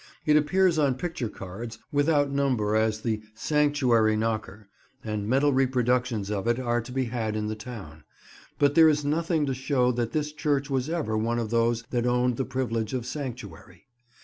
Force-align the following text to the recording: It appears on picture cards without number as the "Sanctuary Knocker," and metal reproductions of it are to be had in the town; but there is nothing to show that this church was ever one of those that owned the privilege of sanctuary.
It 0.25 0.35
appears 0.35 0.79
on 0.79 0.95
picture 0.95 1.29
cards 1.29 1.77
without 1.91 2.31
number 2.31 2.75
as 2.75 3.01
the 3.01 3.21
"Sanctuary 3.35 4.17
Knocker," 4.17 4.67
and 5.03 5.27
metal 5.29 5.53
reproductions 5.53 6.31
of 6.31 6.47
it 6.47 6.57
are 6.57 6.81
to 6.81 6.91
be 6.91 7.03
had 7.05 7.35
in 7.35 7.45
the 7.49 7.55
town; 7.55 8.03
but 8.57 8.73
there 8.73 8.89
is 8.89 9.05
nothing 9.05 9.45
to 9.45 9.53
show 9.53 9.91
that 9.91 10.11
this 10.11 10.31
church 10.33 10.71
was 10.71 10.89
ever 10.89 11.15
one 11.15 11.37
of 11.37 11.51
those 11.51 11.83
that 11.91 12.07
owned 12.07 12.37
the 12.37 12.45
privilege 12.45 12.95
of 12.95 13.05
sanctuary. 13.05 13.85